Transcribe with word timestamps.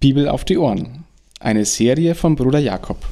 Bibel 0.00 0.30
auf 0.30 0.46
die 0.46 0.56
Ohren. 0.56 1.04
Eine 1.40 1.66
Serie 1.66 2.14
von 2.14 2.34
Bruder 2.34 2.58
Jakob. 2.58 3.06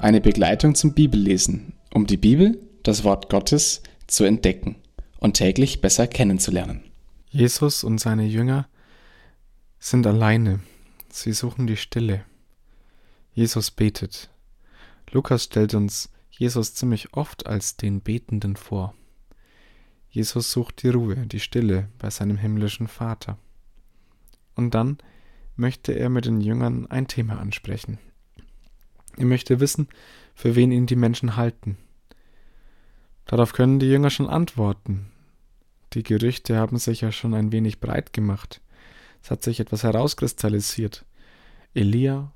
Eine 0.00 0.20
Begleitung 0.20 0.74
zum 0.74 0.92
Bibellesen, 0.92 1.74
um 1.94 2.08
die 2.08 2.16
Bibel, 2.16 2.60
das 2.82 3.04
Wort 3.04 3.28
Gottes, 3.30 3.84
zu 4.08 4.24
entdecken 4.24 4.74
und 5.20 5.34
täglich 5.34 5.80
besser 5.80 6.08
kennenzulernen. 6.08 6.82
Jesus 7.28 7.84
und 7.84 7.98
seine 7.98 8.24
Jünger 8.24 8.66
sind 9.78 10.04
alleine. 10.04 10.58
Sie 11.10 11.32
suchen 11.32 11.68
die 11.68 11.76
Stille. 11.76 12.24
Jesus 13.32 13.70
betet. 13.70 14.30
Lukas 15.12 15.44
stellt 15.44 15.74
uns 15.74 16.10
Jesus 16.28 16.74
ziemlich 16.74 17.14
oft 17.14 17.46
als 17.46 17.76
den 17.76 18.00
Betenden 18.00 18.56
vor. 18.56 18.94
Jesus 20.10 20.50
sucht 20.50 20.82
die 20.82 20.88
Ruhe, 20.88 21.16
die 21.26 21.40
Stille 21.40 21.88
bei 21.98 22.10
seinem 22.10 22.36
himmlischen 22.36 22.88
Vater. 22.88 23.38
Und 24.56 24.74
dann 24.74 24.98
möchte 25.56 25.92
er 25.92 26.08
mit 26.08 26.24
den 26.24 26.40
Jüngern 26.40 26.86
ein 26.86 27.06
Thema 27.06 27.38
ansprechen. 27.38 27.98
Er 29.16 29.26
möchte 29.26 29.60
wissen, 29.60 29.88
für 30.34 30.56
wen 30.56 30.72
ihn 30.72 30.86
die 30.86 30.96
Menschen 30.96 31.36
halten. 31.36 31.76
Darauf 33.26 33.52
können 33.52 33.78
die 33.78 33.86
Jünger 33.86 34.10
schon 34.10 34.28
antworten. 34.28 35.12
Die 35.92 36.02
Gerüchte 36.02 36.56
haben 36.56 36.78
sich 36.78 37.02
ja 37.02 37.12
schon 37.12 37.34
ein 37.34 37.52
wenig 37.52 37.78
breit 37.78 38.12
gemacht. 38.12 38.60
Es 39.22 39.30
hat 39.30 39.42
sich 39.44 39.60
etwas 39.60 39.82
herauskristallisiert. 39.82 41.04
Elia, 41.74 42.32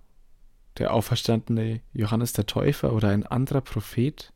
der 0.78 0.92
auferstandene 0.92 1.80
Johannes 1.92 2.32
der 2.32 2.46
Täufer 2.46 2.92
oder 2.92 3.08
ein 3.08 3.26
anderer 3.26 3.60
Prophet? 3.60 4.32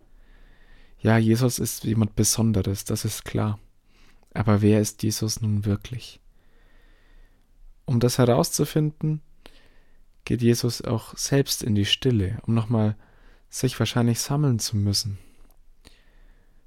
Ja, 1.00 1.16
Jesus 1.16 1.58
ist 1.58 1.84
jemand 1.84 2.16
Besonderes, 2.16 2.84
das 2.84 3.04
ist 3.04 3.24
klar. 3.24 3.58
Aber 4.34 4.62
wer 4.62 4.80
ist 4.80 5.02
Jesus 5.02 5.40
nun 5.40 5.64
wirklich? 5.64 6.20
Um 7.84 8.00
das 8.00 8.18
herauszufinden, 8.18 9.22
geht 10.24 10.42
Jesus 10.42 10.82
auch 10.82 11.16
selbst 11.16 11.62
in 11.62 11.74
die 11.74 11.86
Stille, 11.86 12.38
um 12.42 12.54
nochmal 12.54 12.96
sich 13.48 13.78
wahrscheinlich 13.78 14.20
sammeln 14.20 14.58
zu 14.58 14.76
müssen, 14.76 15.18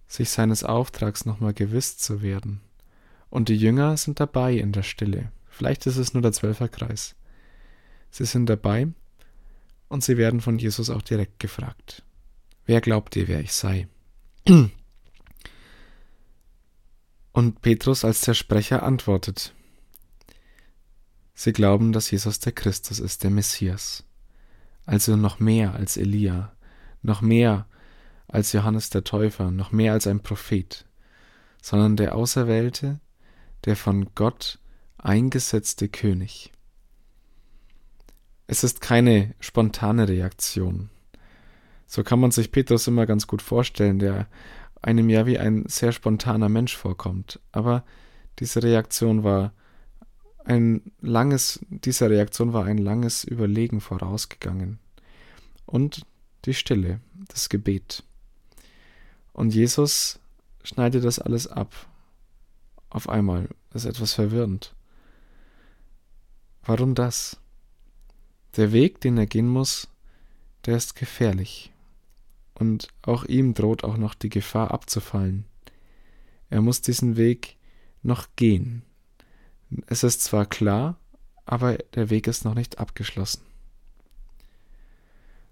sich 0.07 0.29
seines 0.31 0.63
Auftrags 0.63 1.25
nochmal 1.25 1.53
gewiss 1.53 1.97
zu 1.97 2.21
werden. 2.21 2.61
Und 3.29 3.49
die 3.49 3.55
Jünger 3.55 3.95
sind 3.97 4.19
dabei 4.19 4.55
in 4.55 4.71
der 4.71 4.83
Stille. 4.83 5.31
Vielleicht 5.47 5.85
ist 5.85 5.97
es 5.97 6.13
nur 6.13 6.23
der 6.23 6.31
Zwölferkreis. 6.31 7.16
Sie 8.09 8.25
sind 8.25 8.47
dabei 8.47 8.88
und 9.89 10.03
sie 10.03 10.17
werden 10.17 10.41
von 10.41 10.57
Jesus 10.57 10.89
auch 10.89 11.01
direkt 11.01 11.39
gefragt. 11.39 12.03
Wer 12.66 12.81
glaubt 12.81 13.16
ihr, 13.16 13.27
wer 13.27 13.41
ich 13.41 13.53
sei? 13.53 13.88
Und 17.31 17.61
Petrus 17.61 18.03
als 18.03 18.22
der 18.22 18.34
Sprecher 18.34 18.84
antwortet, 18.84 19.53
Sie 21.34 21.53
glauben, 21.53 21.92
dass 21.92 22.11
Jesus 22.11 22.39
der 22.39 22.52
Christus 22.52 23.00
ist, 23.00 23.23
der 23.23 23.31
Messias, 23.31 24.03
also 24.86 25.16
noch 25.16 25.39
mehr 25.39 25.73
als 25.73 25.97
Elia, 25.97 26.52
noch 27.02 27.22
mehr 27.22 27.67
als 28.28 28.53
Johannes 28.53 28.89
der 28.92 29.03
Täufer, 29.03 29.50
noch 29.50 29.72
mehr 29.72 29.94
als 29.94 30.06
ein 30.08 30.22
Prophet, 30.22 30.86
sondern 31.62 31.95
der 31.97 32.16
Auserwählte, 32.16 33.00
der 33.66 33.75
von 33.75 34.14
Gott 34.14 34.59
eingesetzte 34.97 35.89
König. 35.89 36.52
Es 38.47 38.64
ist 38.64 38.81
keine 38.81 39.34
spontane 39.39 40.08
Reaktion, 40.08 40.89
so 41.92 42.06
kann 42.06 42.22
man 42.22 42.31
sich 42.31 42.53
Petrus 42.53 42.88
immer 42.88 43.06
ganz 43.06 43.28
gut 43.28 43.42
vorstellen, 43.42 44.00
der 44.00 44.28
einem 44.81 45.09
ja 45.09 45.25
wie 45.25 45.38
ein 45.38 45.66
sehr 45.67 45.92
spontaner 45.92 46.47
Mensch 46.47 46.78
vorkommt. 46.78 47.42
Aber 47.52 47.84
diese 48.39 48.64
Reaktion 48.64 49.25
war 49.25 49.52
ein 50.45 50.94
langes, 51.02 51.59
dieser 51.67 52.09
Reaktion 52.09 52.53
war 52.53 52.64
ein 52.64 52.78
langes 52.78 53.25
Überlegen 53.25 53.81
vorausgegangen. 53.81 54.80
Und 55.66 56.06
die 56.45 56.53
Stille, 56.53 57.01
das 57.28 57.50
Gebet. 57.50 58.06
Und 59.34 59.53
Jesus 59.53 60.22
schneidet 60.63 61.03
das 61.03 61.19
alles 61.19 61.47
ab. 61.47 61.75
Auf 62.90 63.09
einmal. 63.09 63.50
Ist 63.74 63.84
etwas 63.84 64.13
verwirrend. 64.13 64.74
Warum 66.63 66.96
das? 66.96 67.38
Der 68.56 68.72
Weg, 68.72 69.01
den 69.01 69.18
er 69.18 69.25
gehen 69.25 69.50
muss, 69.50 69.90
der 70.66 70.78
ist 70.78 70.96
gefährlich 70.96 71.72
und 72.61 72.89
auch 73.01 73.25
ihm 73.25 73.55
droht 73.55 73.83
auch 73.83 73.97
noch 73.97 74.13
die 74.13 74.29
Gefahr 74.29 74.69
abzufallen. 74.69 75.45
Er 76.51 76.61
muss 76.61 76.81
diesen 76.81 77.17
Weg 77.17 77.57
noch 78.03 78.27
gehen. 78.35 78.83
Es 79.88 80.03
ist 80.03 80.22
zwar 80.22 80.45
klar, 80.45 81.00
aber 81.45 81.79
der 81.95 82.11
Weg 82.11 82.27
ist 82.27 82.45
noch 82.45 82.53
nicht 82.53 82.77
abgeschlossen. 82.77 83.41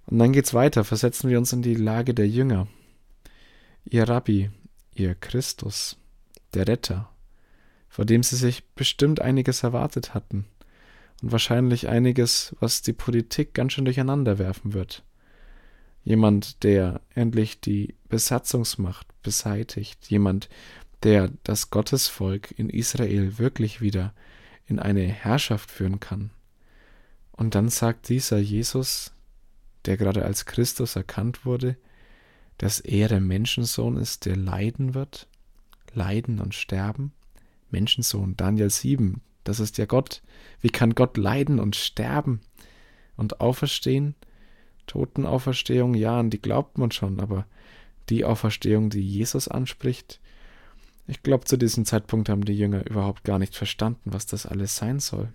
Und 0.05 0.19
dann 0.19 0.33
geht's 0.33 0.53
weiter, 0.53 0.83
versetzen 0.83 1.31
wir 1.31 1.39
uns 1.39 1.51
in 1.51 1.63
die 1.63 1.73
Lage 1.73 2.13
der 2.13 2.27
Jünger. 2.27 2.67
Ihr 3.85 4.07
Rabbi, 4.07 4.51
ihr 4.93 5.15
Christus, 5.15 5.97
der 6.53 6.67
Retter, 6.67 7.09
vor 7.87 8.05
dem 8.05 8.21
sie 8.21 8.35
sich 8.35 8.67
bestimmt 8.75 9.19
einiges 9.19 9.63
erwartet 9.63 10.13
hatten 10.13 10.45
und 11.23 11.31
wahrscheinlich 11.31 11.87
einiges, 11.87 12.55
was 12.59 12.83
die 12.83 12.93
Politik 12.93 13.55
ganz 13.55 13.73
schön 13.73 13.85
durcheinander 13.85 14.37
werfen 14.37 14.73
wird. 14.73 15.03
Jemand, 16.03 16.63
der 16.63 17.01
endlich 17.13 17.59
die 17.59 17.95
Besatzungsmacht 18.07 19.07
beseitigt. 19.21 20.07
Jemand, 20.09 20.49
der 21.03 21.31
das 21.43 21.69
Gottesvolk 21.69 22.51
in 22.57 22.69
Israel 22.69 23.37
wirklich 23.37 23.81
wieder 23.81 24.13
in 24.65 24.79
eine 24.79 25.03
Herrschaft 25.03 25.71
führen 25.71 25.99
kann. 25.99 26.31
Und 27.31 27.55
dann 27.55 27.69
sagt 27.69 28.09
dieser 28.09 28.37
Jesus, 28.37 29.13
der 29.85 29.97
gerade 29.97 30.25
als 30.25 30.45
Christus 30.45 30.95
erkannt 30.95 31.45
wurde, 31.45 31.77
dass 32.57 32.81
er 32.81 33.07
der 33.07 33.21
Menschensohn 33.21 33.95
ist, 33.95 34.25
der 34.25 34.35
leiden 34.35 34.93
wird, 34.93 35.27
leiden 35.93 36.39
und 36.39 36.53
sterben. 36.53 37.13
Menschensohn, 37.71 38.35
Daniel 38.35 38.69
7, 38.69 39.21
das 39.43 39.59
ist 39.59 39.77
ja 39.77 39.85
Gott. 39.85 40.21
Wie 40.59 40.69
kann 40.69 40.95
Gott 40.95 41.17
leiden 41.17 41.59
und 41.59 41.75
sterben 41.75 42.41
und 43.15 43.39
auferstehen? 43.39 44.15
Totenauferstehung, 44.89 45.93
ja, 45.93 46.19
an 46.19 46.31
die 46.31 46.41
glaubt 46.41 46.77
man 46.77 46.91
schon, 46.91 47.19
aber 47.19 47.45
die 48.09 48.25
Auferstehung, 48.25 48.89
die 48.89 49.07
Jesus 49.07 49.47
anspricht, 49.47 50.19
ich 51.07 51.23
glaube, 51.23 51.45
zu 51.45 51.57
diesem 51.57 51.85
Zeitpunkt 51.85 52.29
haben 52.29 52.45
die 52.45 52.57
Jünger 52.57 52.85
überhaupt 52.87 53.23
gar 53.23 53.39
nicht 53.39 53.55
verstanden, 53.55 54.13
was 54.13 54.25
das 54.25 54.45
alles 54.45 54.75
sein 54.75 54.99
soll. 54.99 55.33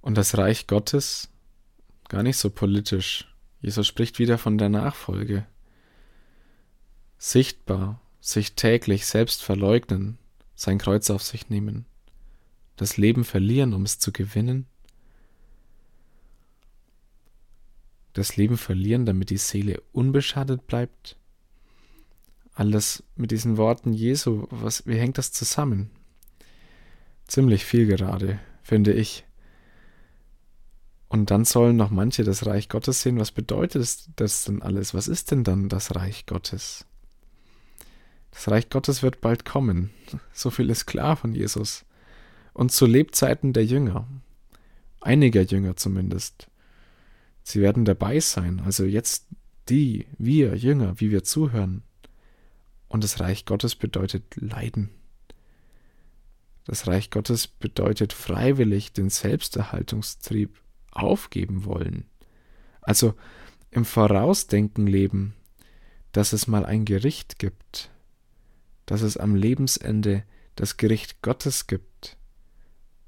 Und 0.00 0.16
das 0.16 0.36
Reich 0.36 0.66
Gottes, 0.66 1.28
gar 2.08 2.22
nicht 2.22 2.36
so 2.36 2.50
politisch. 2.50 3.32
Jesus 3.60 3.86
spricht 3.86 4.18
wieder 4.18 4.38
von 4.38 4.58
der 4.58 4.68
Nachfolge. 4.68 5.46
Sichtbar, 7.16 8.00
sich 8.20 8.54
täglich 8.54 9.06
selbst 9.06 9.42
verleugnen, 9.42 10.18
sein 10.54 10.78
Kreuz 10.78 11.10
auf 11.10 11.22
sich 11.22 11.48
nehmen, 11.48 11.84
das 12.76 12.96
Leben 12.96 13.24
verlieren, 13.24 13.72
um 13.72 13.82
es 13.82 13.98
zu 13.98 14.12
gewinnen 14.12 14.66
das 18.18 18.36
Leben 18.36 18.58
verlieren, 18.58 19.06
damit 19.06 19.30
die 19.30 19.38
Seele 19.38 19.82
unbeschadet 19.92 20.66
bleibt? 20.66 21.16
Alles 22.54 23.04
mit 23.16 23.30
diesen 23.30 23.56
Worten 23.56 23.92
Jesu, 23.92 24.46
was, 24.50 24.86
wie 24.86 24.98
hängt 24.98 25.16
das 25.16 25.32
zusammen? 25.32 25.90
Ziemlich 27.26 27.64
viel 27.64 27.86
gerade, 27.86 28.40
finde 28.62 28.92
ich. 28.92 29.24
Und 31.08 31.30
dann 31.30 31.44
sollen 31.44 31.76
noch 31.76 31.90
manche 31.90 32.24
das 32.24 32.46
Reich 32.46 32.68
Gottes 32.68 33.02
sehen. 33.02 33.18
Was 33.18 33.32
bedeutet 33.32 34.08
das 34.16 34.44
denn 34.44 34.62
alles? 34.62 34.92
Was 34.92 35.08
ist 35.08 35.30
denn 35.30 35.42
dann 35.42 35.68
das 35.68 35.94
Reich 35.94 36.26
Gottes? 36.26 36.84
Das 38.30 38.48
Reich 38.50 38.68
Gottes 38.68 39.02
wird 39.02 39.20
bald 39.20 39.44
kommen. 39.44 39.90
So 40.32 40.50
viel 40.50 40.70
ist 40.70 40.86
klar 40.86 41.16
von 41.16 41.34
Jesus. 41.34 41.84
Und 42.52 42.72
zu 42.72 42.86
Lebzeiten 42.86 43.52
der 43.52 43.64
Jünger. 43.64 44.06
Einiger 45.00 45.42
Jünger 45.42 45.76
zumindest. 45.76 46.48
Sie 47.48 47.62
werden 47.62 47.86
dabei 47.86 48.20
sein, 48.20 48.60
also 48.60 48.84
jetzt 48.84 49.26
die, 49.70 50.06
wir 50.18 50.54
Jünger, 50.54 51.00
wie 51.00 51.10
wir 51.10 51.24
zuhören. 51.24 51.82
Und 52.88 53.02
das 53.02 53.20
Reich 53.20 53.46
Gottes 53.46 53.74
bedeutet 53.74 54.36
Leiden. 54.36 54.90
Das 56.66 56.86
Reich 56.86 57.10
Gottes 57.10 57.46
bedeutet 57.46 58.12
freiwillig 58.12 58.92
den 58.92 59.08
Selbsterhaltungstrieb 59.08 60.60
aufgeben 60.90 61.64
wollen. 61.64 62.04
Also 62.82 63.14
im 63.70 63.86
Vorausdenken 63.86 64.86
leben, 64.86 65.32
dass 66.12 66.34
es 66.34 66.48
mal 66.48 66.66
ein 66.66 66.84
Gericht 66.84 67.38
gibt, 67.38 67.90
dass 68.84 69.00
es 69.00 69.16
am 69.16 69.34
Lebensende 69.34 70.22
das 70.54 70.76
Gericht 70.76 71.22
Gottes 71.22 71.66
gibt 71.66 72.18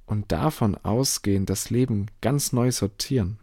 und 0.07 0.33
davon 0.33 0.77
ausgehen, 0.77 1.45
das 1.45 1.69
Leben 1.69 2.07
ganz 2.23 2.55
neu 2.55 2.73
sortieren. 2.73 3.39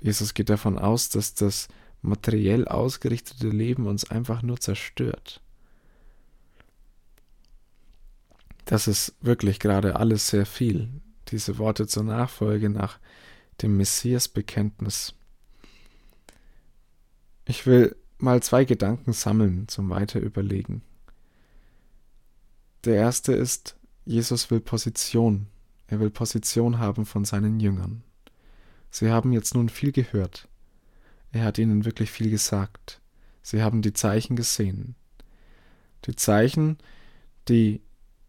Jesus 0.00 0.34
geht 0.34 0.48
davon 0.48 0.78
aus, 0.78 1.08
dass 1.08 1.34
das 1.34 1.68
materiell 2.02 2.66
ausgerichtete 2.66 3.48
Leben 3.48 3.86
uns 3.86 4.10
einfach 4.10 4.42
nur 4.42 4.58
zerstört. 4.58 5.42
das 8.70 8.86
ist 8.86 9.16
wirklich 9.20 9.58
gerade 9.58 9.96
alles 9.96 10.28
sehr 10.28 10.46
viel. 10.46 10.90
Diese 11.28 11.58
Worte 11.58 11.88
zur 11.88 12.04
Nachfolge 12.04 12.70
nach 12.70 13.00
dem 13.62 13.76
Messias-Bekenntnis. 13.76 15.12
Ich 17.46 17.66
will 17.66 17.96
mal 18.18 18.40
zwei 18.44 18.64
Gedanken 18.64 19.12
sammeln 19.12 19.66
zum 19.66 19.90
Weiterüberlegen. 19.90 20.82
Der 22.84 22.94
erste 22.94 23.32
ist, 23.32 23.74
Jesus 24.04 24.52
will 24.52 24.60
Position. 24.60 25.48
Er 25.88 25.98
will 25.98 26.10
Position 26.10 26.78
haben 26.78 27.06
von 27.06 27.24
seinen 27.24 27.58
Jüngern. 27.58 28.04
Sie 28.90 29.10
haben 29.10 29.32
jetzt 29.32 29.54
nun 29.54 29.68
viel 29.68 29.92
gehört. 29.92 30.48
Er 31.32 31.44
hat 31.44 31.58
ihnen 31.58 31.84
wirklich 31.84 32.10
viel 32.10 32.30
gesagt. 32.30 33.00
Sie 33.42 33.62
haben 33.62 33.82
die 33.82 33.92
Zeichen 33.92 34.36
gesehen. 34.36 34.96
Die 36.06 36.16
Zeichen, 36.16 36.78
die 37.48 37.82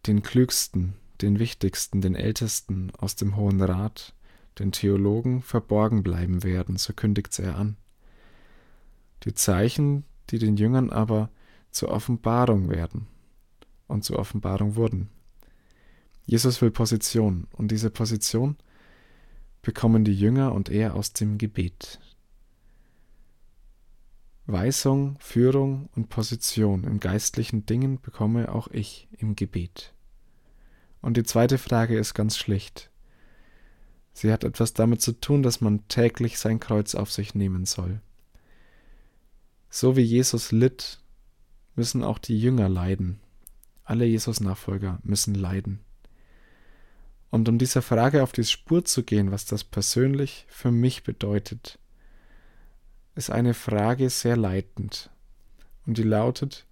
den 0.06 0.22
Klügsten, 0.22 0.94
den 1.20 1.38
Wichtigsten, 1.38 2.00
den 2.00 2.14
Ältesten 2.14 2.92
aus 2.96 3.16
dem 3.16 3.36
Hohen 3.36 3.60
Rat, 3.60 4.14
den 4.58 4.72
Theologen 4.72 5.42
verborgen 5.42 6.02
bleiben 6.02 6.42
werden, 6.42 6.76
so 6.76 6.92
kündigt 6.92 7.38
er 7.38 7.56
an. 7.56 7.76
Die 9.24 9.34
Zeichen, 9.34 10.04
die 10.30 10.38
den 10.38 10.56
Jüngern 10.56 10.90
aber 10.90 11.30
zur 11.70 11.90
Offenbarung 11.90 12.68
werden 12.68 13.06
und 13.86 14.04
zur 14.04 14.18
Offenbarung 14.18 14.76
wurden. 14.76 15.08
Jesus 16.24 16.60
will 16.60 16.70
Position 16.70 17.46
und 17.52 17.70
diese 17.70 17.90
Position 17.90 18.56
bekommen 19.62 20.04
die 20.04 20.14
Jünger 20.14 20.52
und 20.52 20.68
er 20.68 20.94
aus 20.94 21.12
dem 21.12 21.38
Gebet. 21.38 22.00
Weisung, 24.46 25.16
Führung 25.20 25.88
und 25.94 26.08
Position 26.08 26.84
in 26.84 26.98
geistlichen 26.98 27.64
Dingen 27.64 28.00
bekomme 28.00 28.52
auch 28.52 28.68
ich 28.68 29.08
im 29.16 29.36
Gebet. 29.36 29.94
Und 31.00 31.16
die 31.16 31.22
zweite 31.22 31.58
Frage 31.58 31.96
ist 31.96 32.14
ganz 32.14 32.36
schlicht. 32.36 32.90
Sie 34.12 34.32
hat 34.32 34.44
etwas 34.44 34.74
damit 34.74 35.00
zu 35.00 35.12
tun, 35.12 35.42
dass 35.42 35.60
man 35.60 35.86
täglich 35.88 36.38
sein 36.38 36.60
Kreuz 36.60 36.94
auf 36.94 37.10
sich 37.10 37.34
nehmen 37.34 37.64
soll. 37.64 38.00
So 39.70 39.96
wie 39.96 40.02
Jesus 40.02 40.52
litt, 40.52 41.00
müssen 41.76 42.04
auch 42.04 42.18
die 42.18 42.38
Jünger 42.38 42.68
leiden. 42.68 43.20
Alle 43.84 44.04
Jesus-Nachfolger 44.04 44.98
müssen 45.02 45.34
leiden. 45.34 45.80
Und 47.32 47.48
um 47.48 47.56
dieser 47.56 47.80
Frage 47.80 48.22
auf 48.22 48.32
die 48.32 48.44
Spur 48.44 48.84
zu 48.84 49.04
gehen, 49.04 49.30
was 49.32 49.46
das 49.46 49.64
persönlich 49.64 50.44
für 50.48 50.70
mich 50.70 51.02
bedeutet, 51.02 51.78
ist 53.14 53.30
eine 53.30 53.54
Frage 53.54 54.10
sehr 54.10 54.36
leitend. 54.36 55.08
Und 55.86 55.96
die 55.96 56.02
lautet, 56.02 56.66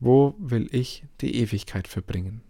wo 0.00 0.34
will 0.38 0.66
ich 0.72 1.04
die 1.20 1.36
Ewigkeit 1.36 1.88
verbringen? 1.88 2.40